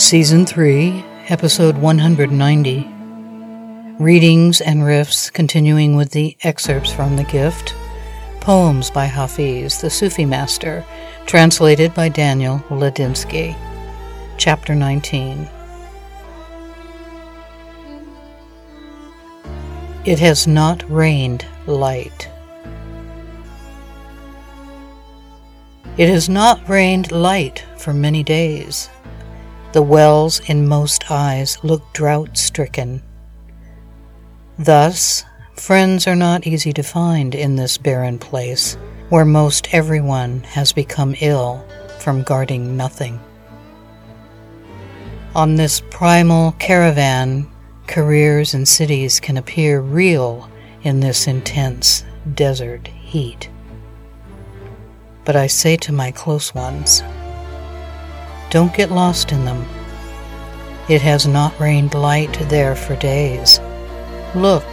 Season 0.00 0.46
3, 0.46 1.04
Episode 1.28 1.76
190. 1.76 2.88
Readings 4.02 4.62
and 4.62 4.80
riffs 4.80 5.30
continuing 5.30 5.94
with 5.94 6.12
the 6.12 6.38
excerpts 6.42 6.90
from 6.90 7.16
The 7.16 7.24
Gift. 7.24 7.74
Poems 8.40 8.90
by 8.90 9.04
Hafiz, 9.04 9.82
the 9.82 9.90
Sufi 9.90 10.24
master, 10.24 10.86
translated 11.26 11.92
by 11.92 12.08
Daniel 12.08 12.60
Ladinsky. 12.70 13.54
Chapter 14.38 14.74
19. 14.74 15.46
It 20.06 20.18
has 20.18 20.46
not 20.46 20.82
rained 20.90 21.44
light. 21.66 22.30
It 25.98 26.08
has 26.08 26.30
not 26.30 26.66
rained 26.70 27.12
light 27.12 27.66
for 27.76 27.92
many 27.92 28.22
days. 28.22 28.88
The 29.72 29.82
wells 29.82 30.40
in 30.48 30.66
most 30.66 31.12
eyes 31.12 31.56
look 31.62 31.92
drought 31.92 32.36
stricken. 32.36 33.02
Thus, 34.58 35.24
friends 35.54 36.08
are 36.08 36.16
not 36.16 36.44
easy 36.44 36.72
to 36.72 36.82
find 36.82 37.36
in 37.36 37.54
this 37.54 37.78
barren 37.78 38.18
place 38.18 38.76
where 39.10 39.24
most 39.24 39.72
everyone 39.72 40.40
has 40.42 40.72
become 40.72 41.14
ill 41.20 41.64
from 42.00 42.24
guarding 42.24 42.76
nothing. 42.76 43.20
On 45.36 45.54
this 45.54 45.80
primal 45.90 46.50
caravan, 46.58 47.48
careers 47.86 48.54
and 48.54 48.66
cities 48.66 49.20
can 49.20 49.36
appear 49.36 49.80
real 49.80 50.50
in 50.82 50.98
this 50.98 51.28
intense 51.28 52.04
desert 52.34 52.88
heat. 52.88 53.48
But 55.24 55.36
I 55.36 55.46
say 55.46 55.76
to 55.76 55.92
my 55.92 56.10
close 56.10 56.52
ones, 56.52 57.04
don't 58.50 58.74
get 58.74 58.90
lost 58.90 59.30
in 59.30 59.44
them. 59.44 59.64
It 60.88 61.00
has 61.02 61.24
not 61.24 61.58
rained 61.60 61.94
light 61.94 62.32
there 62.48 62.74
for 62.74 62.96
days. 62.96 63.60
Look, 64.34 64.66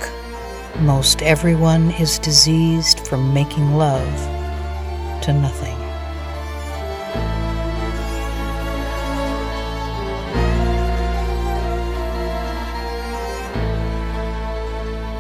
most 0.80 1.22
everyone 1.22 1.92
is 1.92 2.18
diseased 2.18 3.08
from 3.08 3.34
making 3.36 3.76
love 3.76 4.16
to 5.22 5.34
nothing. 5.34 5.78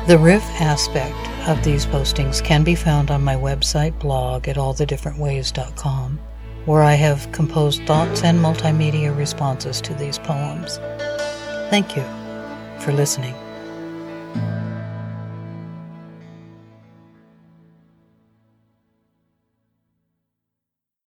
The 0.07 0.17
riff 0.17 0.43
aspect 0.59 1.15
of 1.47 1.63
these 1.63 1.85
postings 1.85 2.43
can 2.43 2.63
be 2.63 2.73
found 2.73 3.11
on 3.11 3.23
my 3.23 3.35
website 3.35 3.99
blog 3.99 4.47
at 4.47 4.55
allthedifferentways.com 4.55 6.19
where 6.67 6.83
I 6.83 6.95
have 6.95 7.31
composed 7.31 7.81
thoughts 7.83 8.23
and 8.23 8.39
multimedia 8.39 9.15
responses 9.17 9.79
to 9.81 9.93
these 9.93 10.19
poems. 10.19 10.77
Thank 11.69 11.95
you 11.95 12.03
for 12.81 12.91
listening. 12.91 13.46